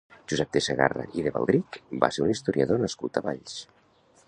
Josep 0.31 0.55
de 0.55 0.61
Segarra 0.67 1.03
i 1.19 1.25
de 1.27 1.33
Baldric 1.35 1.77
va 2.05 2.11
ser 2.17 2.25
un 2.25 2.33
historiador 2.37 2.83
nascut 2.87 3.21
a 3.21 3.25
Valls. 3.31 3.57